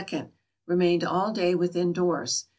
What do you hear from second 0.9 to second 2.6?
all day within doors.